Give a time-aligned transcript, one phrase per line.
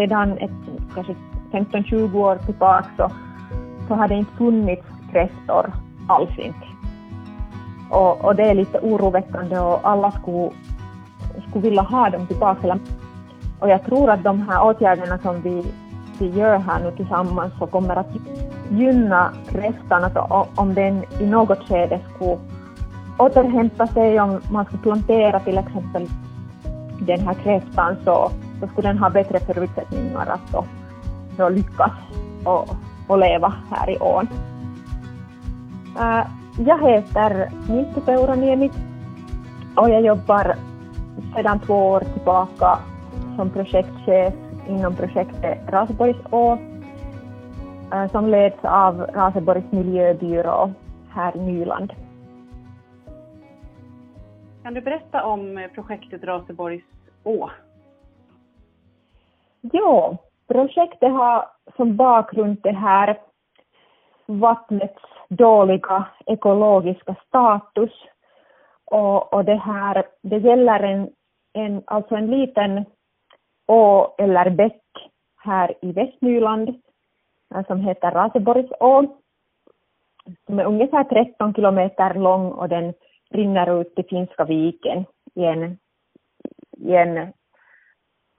[0.00, 0.50] sedan ett,
[0.94, 1.14] kanske
[1.52, 3.10] 15-20 år tillbaka så,
[3.88, 5.72] så har det inte funnits kräftor
[6.08, 6.66] alls inte.
[7.90, 10.50] Och, och det är lite oroväckande och alla skulle,
[11.48, 12.78] skulle vilja ha dem tillbaka.
[13.58, 15.64] Och jag tror att de här åtgärderna som vi,
[16.18, 18.16] vi gör här nu tillsammans så kommer att
[18.70, 20.16] gynna kräftan, att
[20.54, 22.38] om den i något skede skulle
[23.18, 26.06] återhämta sig, om man skulle plantera till exempel
[27.00, 28.30] den här kräftan så,
[28.60, 30.64] så skulle den ha bättre förutsättningar att då,
[31.36, 31.92] då lyckas
[32.44, 32.68] och,
[33.08, 34.28] och leva här i ån.
[35.96, 36.26] Äh,
[36.58, 38.70] jag heter Nitti Peuraniemi
[39.76, 40.56] och jag jobbar
[41.36, 42.78] sedan två år tillbaka
[43.36, 44.34] som projektchef
[44.68, 46.58] inom projektet Raseborgså
[47.94, 50.72] uh, som leds av Raseborgs miljöbyrå
[51.10, 51.92] här i Nyland.
[54.62, 56.84] Kan du berätta om eh, projektet Raseborgs
[57.24, 57.50] å?
[59.60, 60.16] Ja,
[60.48, 63.18] projektet har som bakgrund det här
[64.26, 67.90] vattnets dåliga ekologiska status.
[68.84, 71.10] Och, och det här, det gäller en,
[71.52, 72.84] en, alltså en liten
[73.66, 74.82] å eller bäck
[75.36, 76.68] här i Västnyland
[77.54, 79.06] eh, som heter Raseborgså.
[80.46, 82.94] Som är ungefär 13 kilometer lång och den
[83.30, 85.78] rinner ut till Finska viken i en,
[86.78, 87.32] i en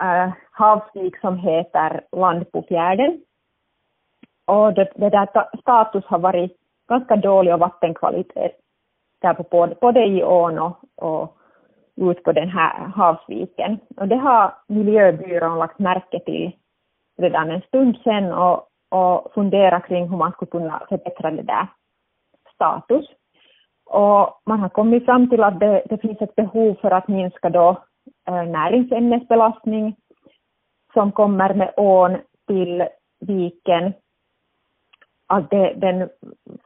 [0.01, 3.21] äh, havsvik som heter Landbofjärden.
[4.45, 5.27] Och det, det där
[5.61, 6.57] status har varit
[6.89, 8.51] ganska dålig och vattenkvalitet
[9.21, 11.37] där på både, både i ån och, och
[11.95, 13.79] ut på den här havsviken.
[13.97, 16.51] Och det har miljöbyrån lagt märke till
[17.17, 21.67] redan en stund sedan och, och funderat kring hur man skulle kunna förbättra det där
[22.55, 23.05] status.
[23.85, 27.49] Och man har kommit fram till att det, det finns ett behov för att minska
[27.49, 27.83] då
[28.27, 29.95] näringsämnesbelastning
[30.93, 32.87] som kommer med ån till
[33.19, 33.93] viken.
[35.27, 36.09] Att det, den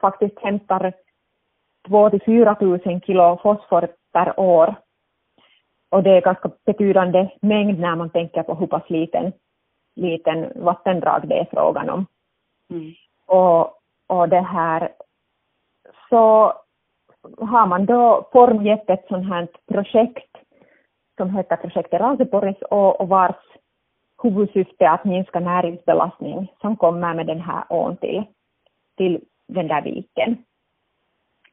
[0.01, 0.93] faktiskt hämtar
[1.87, 4.75] 2 till 4 000 kilo fosfor per år.
[5.89, 9.33] Och det är ganska betydande mängd när man tänker på hur pass liten,
[9.95, 12.05] liten vattendrag det är frågan om.
[12.69, 12.93] Mm.
[13.25, 13.61] Och,
[14.07, 14.91] och det här,
[16.09, 16.53] så
[17.37, 20.34] har man då formgett ett sånt här projekt
[21.17, 23.35] som heter projektet Raseborgs och, och vars
[24.23, 28.23] huvudsyfte är att minska näringsbelastning som kommer med den här ån till,
[28.97, 30.37] till den där viken.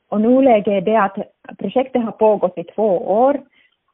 [0.09, 1.17] Och nuläget är det att
[1.59, 3.41] projektet har pågått i två år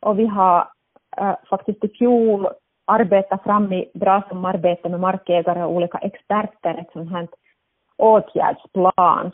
[0.00, 0.68] och vi har
[1.16, 2.48] äh, faktiskt i fjol
[2.84, 7.28] arbetat fram i bra samarbete med markägare och olika experter ett sånt här
[7.96, 9.32] åtgärdsplan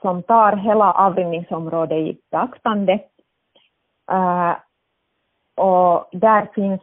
[0.00, 2.92] som tar hela avrinningsområdet i beaktande.
[4.10, 4.54] Äh,
[5.54, 6.80] och där finns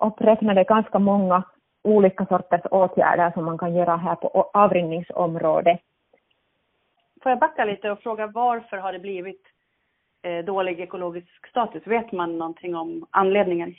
[0.00, 1.42] uppräknade ganska många
[1.84, 5.80] olika sorters åtgärder som man kan göra här på avrinningsområdet.
[7.22, 9.42] Får jag backa lite och fråga varför har det blivit
[10.22, 11.86] eh, dålig ekologisk status?
[11.86, 13.74] Vet man någonting om anledningen?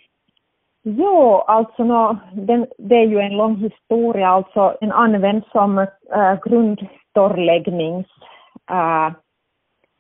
[0.84, 4.30] Jo, alltså no, den, det är ju en lång historia.
[4.30, 5.78] Alltså den används som
[6.14, 8.08] äh, grundtorrläggnings
[8.72, 9.12] äh,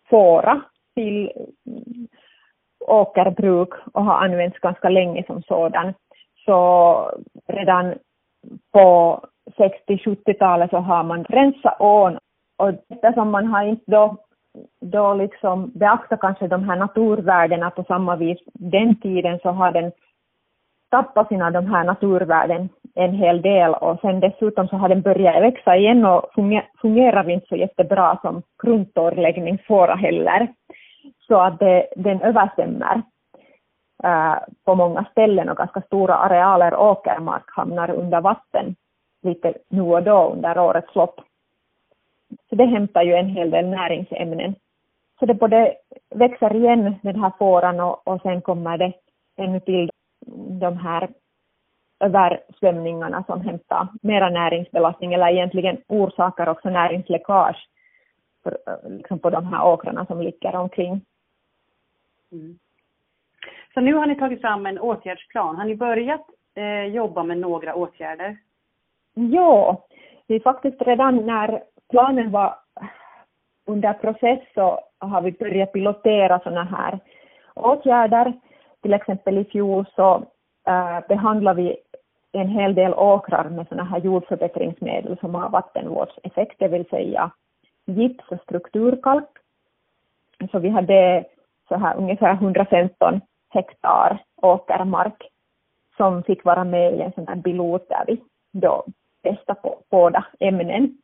[0.10, 0.62] fåra
[0.96, 1.32] till
[2.80, 5.94] åkerbruk och har använts ganska länge som sådan.
[6.46, 7.12] Så
[7.48, 7.96] redan
[8.74, 9.20] på
[9.58, 12.18] 60-70-talet så har man rensat ån
[12.58, 14.18] och eftersom man har inte då,
[14.82, 19.92] då liksom beaktat kanske de här naturvärdena på samma vis den tiden så har den
[20.92, 25.44] tappat sina de här naturvärden en hel del och sen dessutom så har den börjat
[25.44, 26.30] växa igen och
[26.82, 30.48] fungerar inte så jättebra som grundtorrläggningsfåra heller.
[31.30, 33.02] Så att det, den överstämmer
[34.04, 34.36] äh,
[34.66, 38.76] på många ställen och ganska stora arealer åkermark hamnar under vatten
[39.22, 41.22] lite nu och då under årets lopp.
[42.50, 44.56] Så det hämtar ju en hel del näringsämnen.
[45.20, 45.76] Så det både
[46.16, 48.94] växer igen den här fåran och, och sen kommer det
[49.38, 49.90] ännu till
[50.60, 51.10] de här
[52.00, 57.68] översvämningarna som hämtar mera näringsbelastning eller egentligen orsakar också näringsläckage
[58.44, 61.02] för, äh, liksom på de här åkrarna som ligger omkring.
[62.32, 62.60] Mm.
[63.74, 65.56] Så nu har ni tagit fram en åtgärdsplan.
[65.56, 68.38] Har ni börjat eh, jobba med några åtgärder?
[69.14, 69.86] Ja,
[70.28, 72.56] vi faktiskt redan när planen var
[73.66, 77.00] under process så har vi börjat pilotera sådana här
[77.56, 78.34] åtgärder.
[78.82, 80.16] Till exempel i fjol så
[80.68, 81.78] äh, behandlade vi
[82.32, 87.32] en hel del åkrar med sådana här jordförbättringsmedel som har vattenvårdseffekt, det vill säga
[87.86, 89.30] gips och strukturkalk.
[90.52, 91.26] Så vi hade
[91.70, 95.28] så här ungefär 115 hektar åkermark
[95.98, 98.22] som fick vara med i en sån här pilot där vi
[98.52, 98.84] då
[99.24, 100.98] testade på båda ämnen.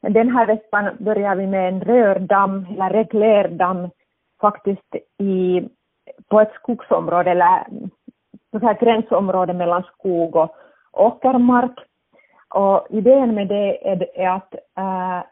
[0.00, 3.90] Den här veckan börjar vi med en rördamm eller reglerdamm
[4.40, 5.68] faktiskt i,
[6.28, 7.64] på ett skogsområde eller
[8.52, 10.56] på så här gränsområde mellan skog och
[10.92, 11.86] åkermark.
[12.54, 15.22] Och idén med det är, är att äh,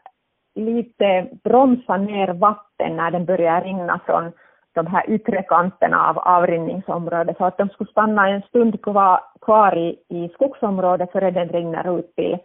[0.59, 4.31] lite bromsa ner vatten när den börjar rinna från
[4.73, 8.81] de här yttre kanterna av avrinningsområdet så att de skulle stanna en stund
[9.41, 12.37] kvar, i, i skogsområdet före den rinner ut till,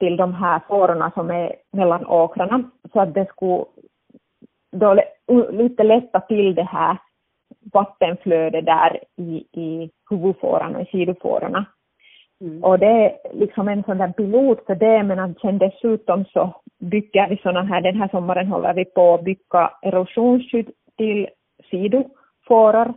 [0.00, 3.64] till de här fårorna som är mellan åkrarna så att det skulle
[4.72, 5.00] då
[5.50, 6.98] lite lätta till det här
[7.72, 11.66] vattenflödet där i, i huvudfåran och i sidofårorna.
[12.40, 12.64] Mm.
[12.64, 17.28] Och det är liksom en sån där pilot för det, men sen dessutom så bygger
[17.28, 21.28] vi såna här, den här sommaren håller vi på att bygga erosionsskydd till
[21.70, 22.94] sidofåror.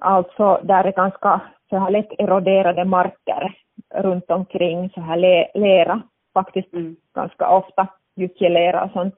[0.00, 1.40] Alltså där är ganska
[1.70, 3.56] så här lätt eroderade marker
[3.94, 6.02] runt omkring, så här le, lera
[6.34, 6.96] faktiskt mm.
[7.14, 7.86] ganska ofta,
[8.16, 9.14] gyttjelera och sånt.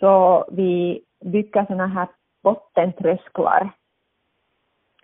[0.00, 2.08] Så vi bygger såna här
[2.42, 3.70] bottentrösklar,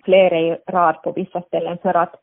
[0.04, 2.14] flera i rad på vissa ställen för att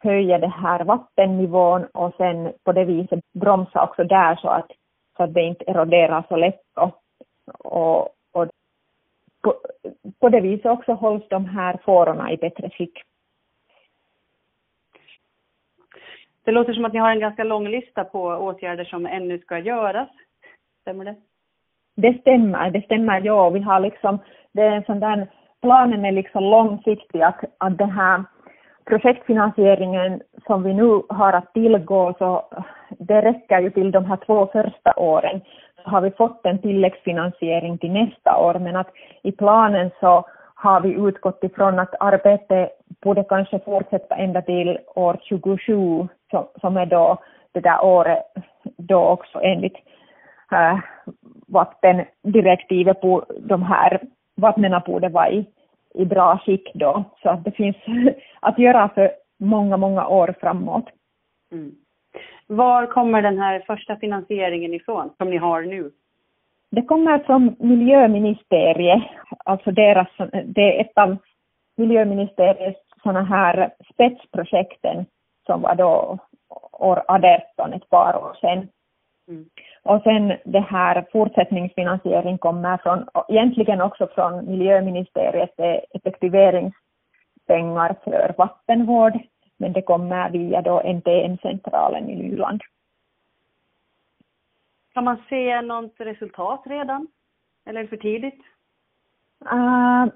[0.00, 4.70] höja det här vattennivån och sen på det viset bromsa också där så att,
[5.16, 7.02] så att det inte eroderar så lätt och,
[7.58, 8.08] och,
[9.42, 9.54] på,
[10.20, 13.02] på det viset också hålls de här fårorna i bättre skick.
[16.44, 19.58] Det låter som att ni har en ganska lång lista på åtgärder som ännu ska
[19.58, 20.08] göras.
[20.80, 21.14] Stämmer det?
[21.96, 23.50] Det stämmer, det stämmer, ja.
[23.50, 24.18] Vi har liksom,
[24.52, 25.26] det är en sån där,
[25.60, 28.24] planen är liksom långsiktig att, att den här
[28.88, 32.44] projektfinansieringen som vi nu har att tillgå så
[32.98, 35.40] det räcker ju till de här två första åren.
[35.84, 38.90] Så har vi fått en tilläggsfinansiering till nästa år men att
[39.22, 40.24] i planen så
[40.54, 42.70] har vi utgått ifrån att arbetet
[43.02, 46.08] borde kanske fortsätta ända till år 27
[46.60, 47.18] som, är då
[47.52, 48.22] det där året
[48.76, 49.76] då också enligt
[50.52, 50.78] äh,
[51.48, 54.00] vattendirektivet på de här
[54.36, 55.46] vattnen borde vara i
[55.98, 57.76] i bra skick då, så att det finns
[58.40, 60.84] att göra för många, många år framåt.
[61.52, 61.74] Mm.
[62.46, 65.90] Var kommer den här första finansieringen ifrån som ni har nu?
[66.70, 69.02] Det kommer från miljöministeriet,
[69.44, 70.08] alltså deras,
[70.44, 71.16] det är ett av
[71.76, 75.06] miljöministeriets sådana här spetsprojekten
[75.46, 76.18] som var då
[76.72, 78.68] år 18, ett par år sedan.
[79.28, 79.48] Mm.
[79.82, 85.54] Och sen det här fortsättningsfinansiering kommer från, egentligen också från miljöministeriet,
[85.90, 89.18] effektiveringspengar för vattenvård,
[89.56, 92.62] men det kommer via då NTN-centralen i Nyland.
[94.94, 97.06] Kan man se något resultat redan?
[97.66, 98.40] Eller är det för tidigt?
[99.52, 100.06] Uh,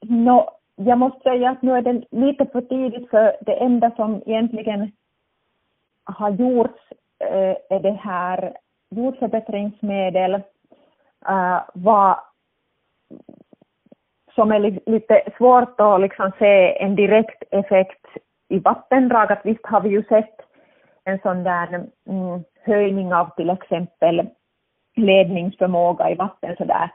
[0.00, 4.22] no, jag måste säga att nu är det lite för tidigt för det enda som
[4.26, 4.92] egentligen
[6.08, 6.80] har gjorts
[7.18, 8.56] eh, är det här
[8.90, 10.40] jordförbättringsmedel uh,
[11.28, 12.16] eh, vad
[14.34, 18.06] som är lite svårt att liksom se en direkt effekt
[18.48, 19.32] i vattendrag.
[19.32, 20.40] Att visst har vi ju sett
[21.04, 24.28] en sån där mm, höjning av till exempel
[24.96, 26.90] ledningsförmåga i vatten så där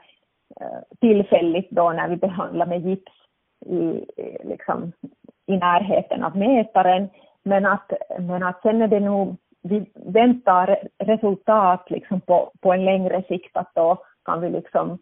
[0.60, 3.12] eh, tillfälligt då när vi behandlar med gips
[3.66, 4.04] i,
[4.44, 4.92] liksom,
[5.46, 7.08] i närheten av mätaren.
[7.44, 9.36] Men att, men att sen är det nog
[9.68, 14.98] vi väntar resultat liksom på, på en längre sikt att då kan vi liksom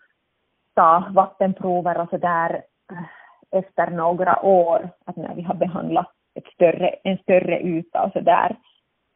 [0.75, 6.47] ta vattenprover och så där eh, efter några år, att när vi har behandlat ett
[6.55, 8.57] större, en större yta och så där.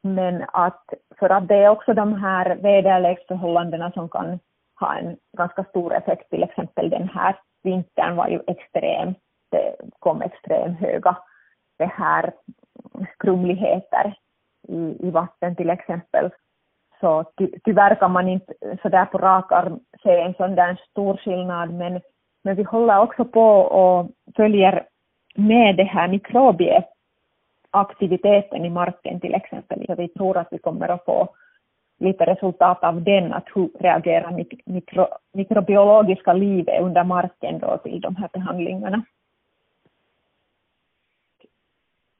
[0.02, 0.84] Men att
[1.18, 4.38] för att det är också de här väderleksförhållandena som kan
[4.80, 9.14] ha en ganska stor effekt, till exempel den här vintern var ju extrem,
[9.50, 11.16] det kom extremt höga
[11.78, 12.32] det här
[13.18, 14.14] grumligheter
[14.68, 16.30] i, i vatten till exempel.
[17.00, 21.16] Så ty, tyvärr kan man inte sådär på rak arm se en sån där stor
[21.16, 22.00] skillnad men,
[22.44, 24.86] men vi håller också på och följer
[25.34, 29.86] med det här mikrobieaktiviteten i marken till exempel.
[29.86, 31.28] Så vi tror att vi kommer att få
[31.98, 38.16] lite resultat av den, att hur reagerar mikro, mikrobiologiska livet under marken då till de
[38.16, 39.02] här behandlingarna.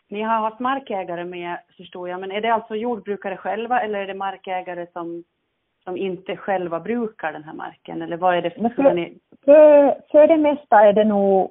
[0.09, 4.07] Ni har haft markägare med förstår jag, men är det alltså jordbrukare själva eller är
[4.07, 5.25] det markägare som,
[5.85, 9.19] som inte själva brukar den här marken eller vad är det för, för, ni...
[9.45, 11.51] för, för det mesta är det nog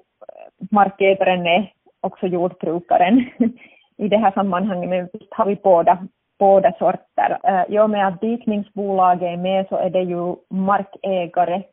[0.71, 1.71] markägaren är
[2.01, 3.29] också jordbrukaren
[3.97, 6.07] i det här sammanhanget, men visst har vi båda,
[6.39, 7.37] båda sorter.
[7.69, 11.63] I och med att dikningsbolaget är med så är det ju markägare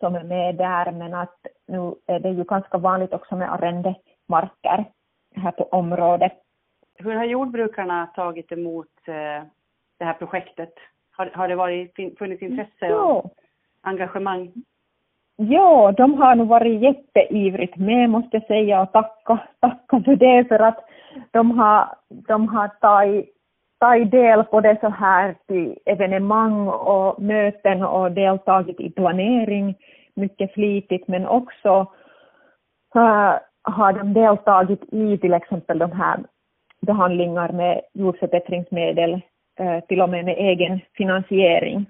[0.00, 4.84] som är med där, men att nu är det ju ganska vanligt också med arrendemarker
[5.38, 6.32] här på området.
[6.98, 9.44] Hur har jordbrukarna tagit emot eh,
[9.98, 10.74] det här projektet?
[11.16, 13.32] Har, har det varit, funnits intresse och
[13.80, 14.52] engagemang?
[15.36, 20.44] Ja, de har nog varit jätteivrigt med måste jag säga och tacka, tacka för det
[20.48, 20.84] för att
[21.30, 23.34] de har, de har tagit,
[23.80, 29.74] tagit del på det så här till evenemang och möten och deltagit i planering
[30.14, 31.86] mycket flitigt men också
[32.96, 33.34] uh,
[33.70, 36.18] har de deltagit i till exempel de här
[36.80, 39.20] behandlingar med jordförbättringsmedel,
[39.58, 41.86] eh, till och med med egen finansiering.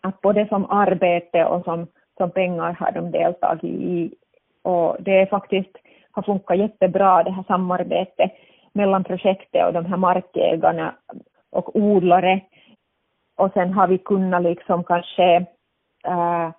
[0.00, 4.14] Att både som arbete och som som pengar har de deltagit i.
[4.62, 5.76] Och det är faktiskt
[6.10, 8.32] har funkat jättebra det här samarbetet
[8.72, 10.94] mellan projektet och de här markägarna
[11.50, 12.40] och odlare.
[13.36, 15.46] Och sen har vi kunnat liksom kanske
[16.04, 16.50] äh,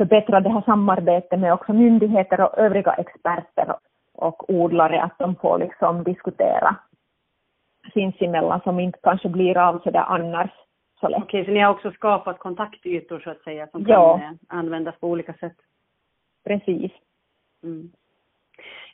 [0.00, 3.74] förbättra det här samarbetet med också myndigheter och övriga experter
[4.14, 6.76] och odlare, att de får liksom diskutera
[7.92, 10.50] sinsemellan som inte kanske blir av sådär annars
[11.00, 11.22] så lätt.
[11.22, 14.18] Okej, så ni har också skapat kontaktytor så att säga som ja.
[14.18, 15.56] kan eh, användas på olika sätt?
[16.44, 16.92] Precis.
[17.62, 17.90] Mm.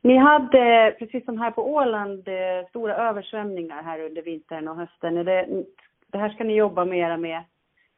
[0.03, 5.15] Ni hade, precis som här på Åland, eh, stora översvämningar här under vintern och hösten.
[5.15, 5.65] Det,
[6.07, 7.43] det här ska ni jobba mera med.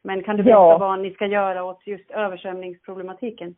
[0.05, 0.79] Men kan du berätta ja.
[0.79, 3.55] vad ni ska göra åt just översvämningsproblematiken?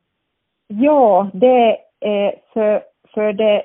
[0.67, 2.83] Ja, det är för,
[3.15, 3.63] för det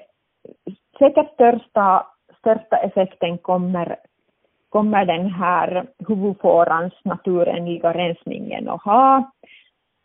[1.00, 2.08] säkert största,
[2.40, 3.96] största effekten kommer
[4.70, 9.32] kommer den här huvudfårans naturenliga rensningen att ha.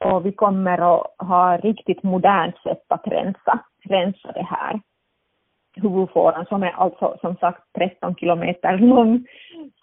[0.05, 4.81] Och vi kommer att ha riktigt modernt sätt att rensa, rensa det här
[5.75, 9.27] huvudfåran som är alltså som sagt 13 kilometer lång.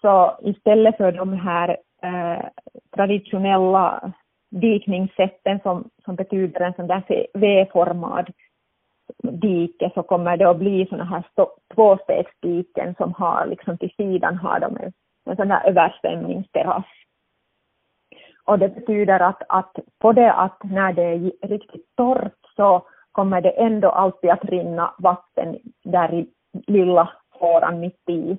[0.00, 2.46] Så istället för de här eh,
[2.96, 4.12] traditionella
[4.50, 8.32] dikningssätten som, som betyder en sån där V-formad
[9.22, 11.24] dike så kommer det att bli såna här
[11.74, 14.92] tvåstegsdiken som har liksom till sidan har de en,
[15.30, 16.84] en sån här översvämningsterrass.
[18.44, 23.40] Och det betyder att, att på det att när det är riktigt torrt så kommer
[23.40, 26.28] det ändå alltid att rinna vatten där i
[26.66, 28.36] lilla fåran mitt i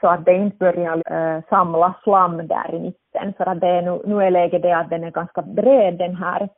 [0.00, 3.34] så att det inte börjar äh, eh, samla slam där i mitten.
[3.36, 6.16] För att det är nu, nu är läget det att den är ganska bred den
[6.16, 6.48] här.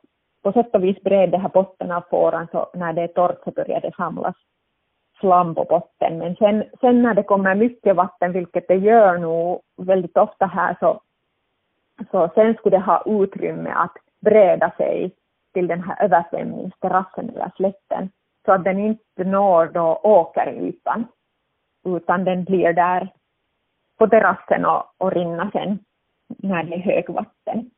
[0.43, 3.43] På sätt och vis bred den här botten av fåran så när det är torrt
[3.43, 4.35] så börjar det samlas
[5.19, 6.17] slam på botten.
[6.17, 10.77] Men sen, sen när det kommer mycket vatten, vilket det gör nog väldigt ofta här,
[10.79, 11.01] så,
[12.11, 15.11] så sen skulle det ha utrymme att breda sig
[15.53, 18.09] till den här översvämningsterrassen eller slätten.
[18.45, 21.07] Så att den inte når då åkerytan
[21.85, 23.09] utan den blir där
[23.99, 25.79] på terrassen och, och rinna sen
[26.27, 27.69] när det är högvatten.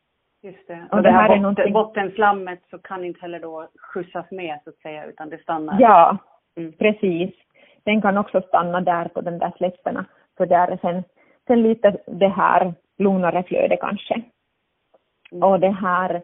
[0.44, 0.88] Just det.
[0.92, 1.74] Och, och det, det här, botten, någonting...
[1.74, 5.78] bottenslammet så kan inte heller då skjutsas med så att säga utan det stannar.
[5.80, 6.18] Ja,
[6.58, 6.72] mm.
[6.72, 7.36] precis.
[7.84, 10.06] Den kan också stanna där på de där slätterna
[10.38, 11.04] för där är sen,
[11.48, 14.22] sen lite det här lugnare flöde kanske.
[15.32, 15.44] Mm.
[15.44, 16.16] Och det här,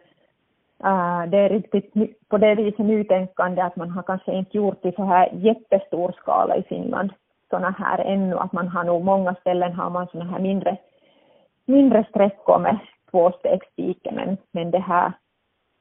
[0.84, 1.92] uh, det är riktigt
[2.28, 6.56] på det viset nytänkande att man har kanske inte gjort i så här jättestor skala
[6.56, 7.12] i Finland
[7.50, 10.76] sådana här ännu, att man har nog många ställen har man sådana här mindre,
[11.64, 12.78] mindre sträckor med
[13.10, 15.12] tvåstegsdike men, men det här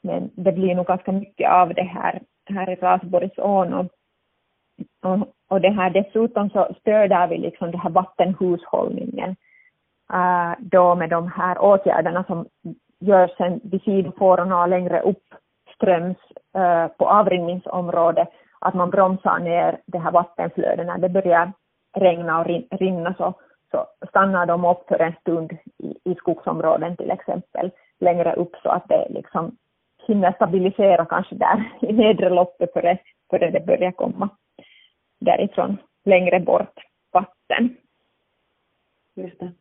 [0.03, 3.85] men det blir nog ganska mycket av det här, här i Rasborgsån och,
[5.03, 9.35] och, och det här dessutom så stöder vi liksom det här vattenhushållningen
[10.13, 12.45] äh, då med de här åtgärderna som
[12.99, 16.17] görs sen vid sidofårorna och längre uppströms
[16.55, 21.51] äh, på avrinningsområdet att man bromsar ner det här vattenflödet när det börjar
[21.93, 23.33] regna och rinna så
[23.71, 28.69] så stannar de upp för en stund i, i skogsområden till exempel längre upp så
[28.69, 29.57] att det liksom
[30.07, 32.97] hinner stabilisera kanske där i nedre loppet före,
[33.29, 34.29] före det börjar komma
[35.19, 36.79] därifrån längre bort
[37.11, 37.77] vatten.
[39.15, 39.51] Just det.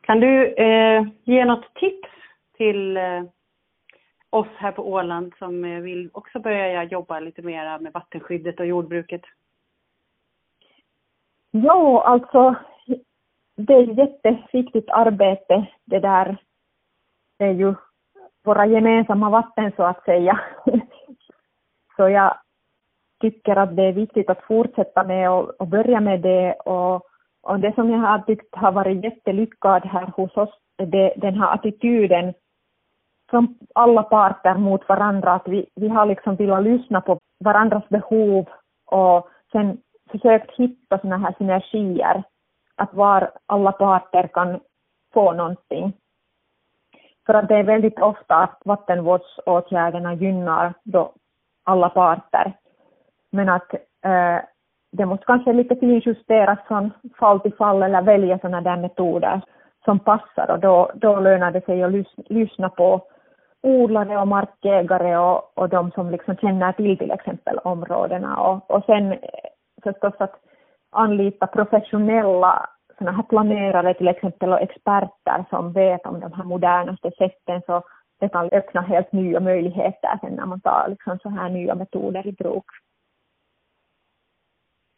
[0.00, 2.08] Kan du eh, ge något tips
[2.56, 3.22] till eh,
[4.30, 8.66] oss här på Åland som eh, vill också börja jobba lite mera med vattenskyddet och
[8.66, 9.22] jordbruket?
[11.50, 12.54] Ja, alltså
[13.56, 16.36] det är jätteviktigt arbete det där.
[17.38, 17.74] Det är ju
[18.44, 20.40] våra gemensamma vatten så att säga.
[21.96, 22.38] så jag
[23.20, 27.02] tycker att det är viktigt att fortsätta med och, och börja med det och,
[27.40, 31.54] och det som jag har tyckt har varit jättelyckad här hos oss, det, den här
[31.54, 32.34] attityden
[33.30, 38.46] från alla parter mot varandra, att vi, vi har liksom velat lyssna på varandras behov
[38.86, 39.78] och sen
[40.10, 42.22] försökt hitta sådana här synergier,
[42.76, 44.60] att var alla parter kan
[45.14, 45.92] få någonting.
[47.26, 51.12] För att det är väldigt ofta att vattenvårdsåtgärderna gynnar då
[51.64, 52.52] alla parter.
[53.30, 54.40] Men att eh,
[54.92, 59.40] det måste kanske lite finjusteras från fall till fall eller välja sådana där metoder
[59.84, 63.02] som passar och då, då lönar det sig att lys, lyssna på
[63.66, 68.84] odlare och markägare och, och de som liksom känner till till exempel områdena och, och
[68.84, 69.18] sen eh,
[69.82, 70.34] förstås att
[70.90, 72.68] anlita professionella
[72.98, 77.82] såna här planerare till exempel och experter som vet om de här modernaste sätten så
[78.18, 82.26] det kan öppna helt nya möjligheter sen när man tar liksom så här nya metoder
[82.26, 82.64] i bruk.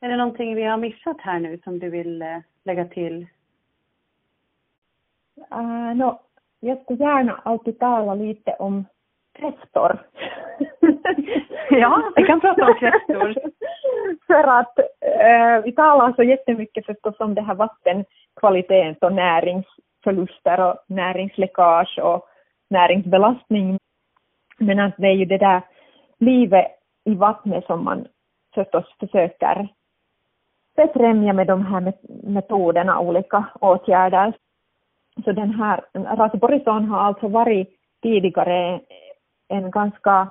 [0.00, 3.26] Är det någonting vi har missat här nu som du vill eh, lägga till?
[5.52, 6.20] Uh, no,
[6.60, 8.84] jag skulle gärna alltid tala lite om
[9.38, 9.98] kräftor.
[11.70, 13.34] ja, vi kan prata om kräftor.
[14.26, 20.76] För att eh, vi talar så jättemycket förstås om det här vattenkvaliteten och näringsförluster och
[20.86, 22.28] näringsläckage och
[22.70, 23.78] näringsbelastning.
[24.58, 25.62] Men att det är ju det där
[26.18, 26.66] livet
[27.04, 28.06] i vattnet som man
[28.54, 29.68] förstås försöker
[30.76, 34.32] befrämja med de här metoderna, olika åtgärder.
[35.24, 37.68] Så den här, Raseborgson har alltså varit
[38.02, 38.80] tidigare
[39.48, 40.30] en ganska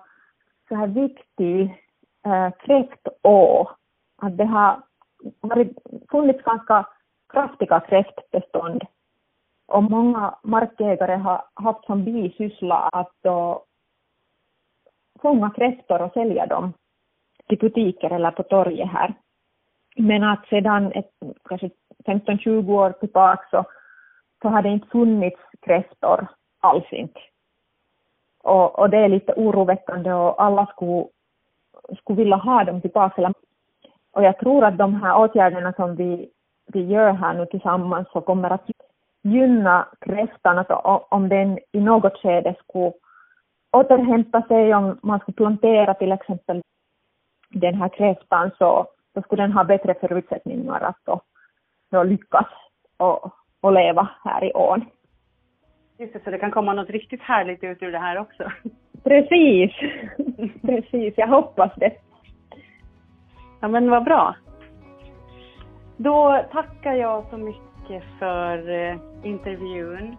[0.67, 1.84] så här viktig
[2.25, 3.70] eh, äh, kräftå.
[4.22, 4.82] Att det har
[5.41, 5.77] varit,
[6.12, 6.86] funnits ganska
[7.29, 8.84] kraftiga kräftbestånd
[9.67, 13.63] och många markägare har haft som bisyssla att då
[15.22, 16.74] fånga kräftor och sälja dem
[17.48, 19.13] till butiker eller på torget här.
[19.95, 21.12] Men att sedan ett,
[21.50, 21.69] kanske
[22.06, 23.65] 15-20 år tillbaka så,
[24.41, 26.28] så har det inte funnits kräftor
[26.60, 27.19] alls inte.
[28.43, 31.06] Och, och det är lite oroväckande och alla skulle,
[31.97, 33.34] skulle vilja ha dem tillbaka.
[34.12, 36.30] Och jag tror att de här åtgärderna som vi,
[36.73, 38.69] vi gör här nu tillsammans så kommer att
[39.23, 40.71] gynna kräftan, att
[41.10, 42.93] om den i något skede skulle
[43.71, 46.62] återhämta sig, om man skulle plantera till exempel
[47.50, 51.21] den här kräftan så, så skulle den ha bättre förutsättningar att då,
[51.91, 52.47] då lyckas
[52.97, 54.86] och, och leva här i ån.
[56.00, 58.52] Just det, så det kan komma något riktigt härligt ut ur det här också.
[59.04, 59.72] Precis,
[60.62, 61.91] precis, jag hoppas det.
[63.60, 64.36] Ja men vad bra.
[65.98, 70.17] Då tackar jag så mycket för eh, intervjun.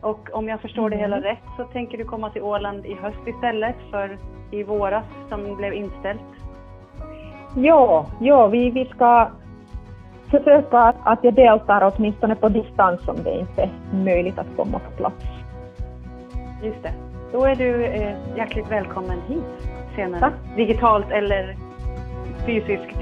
[0.00, 1.28] Och om jag förstår det hela mm.
[1.28, 4.18] rätt så tänker du komma till Åland i höst istället för
[4.50, 6.20] i våras som blev inställt?
[7.56, 9.30] Ja, ja vi, vi ska
[10.30, 13.70] försöka att jag deltar åtminstone på distans om det inte är
[14.04, 15.24] möjligt att komma på plats.
[16.62, 16.92] Just det.
[17.32, 20.20] Då är du eh, hjärtligt välkommen hit senare.
[20.20, 20.56] Tack.
[20.56, 21.56] Digitalt eller
[22.46, 22.96] fysiskt.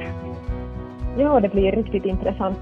[1.18, 2.58] Ja, det blir riktigt intressant.